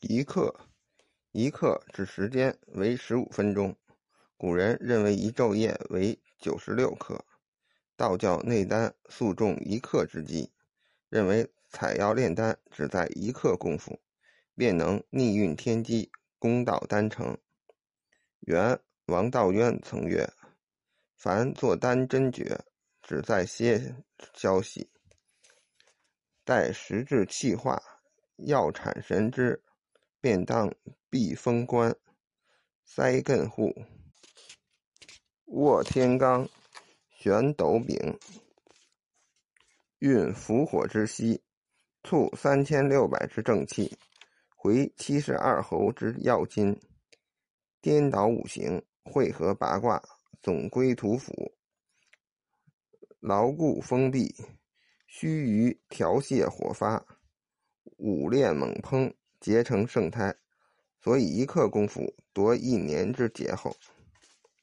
[0.00, 0.54] 一刻，
[1.32, 3.76] 一刻指时间为十五分钟。
[4.36, 7.24] 古人认为一昼夜为九十六刻。
[7.96, 10.52] 道教内丹素重一刻之计，
[11.08, 14.00] 认为采药炼丹只在一刻功夫，
[14.54, 17.36] 便能逆运天机，功到丹成。
[18.42, 20.32] 元王道渊曾曰
[21.18, 22.56] ：“凡作丹真诀，
[23.02, 23.96] 只在些
[24.32, 24.88] 消息，
[26.44, 27.82] 待时至气化。”
[28.46, 29.60] 药产神之，
[30.20, 30.74] 便当
[31.08, 31.94] 避风关，
[32.84, 33.72] 塞艮户，
[35.46, 36.48] 握天罡，
[37.10, 38.18] 悬斗柄，
[39.98, 41.42] 运伏火之息，
[42.02, 43.96] 促三千六百之正气，
[44.56, 46.78] 回七十二侯之要津，
[47.80, 50.02] 颠倒五行，汇合八卦，
[50.42, 51.52] 总归土府，
[53.20, 54.34] 牢固封闭，
[55.06, 57.06] 须臾调泄火发。
[57.96, 60.34] 五炼猛烹，结成圣胎，
[61.02, 63.76] 所以一刻功夫夺一年之劫后。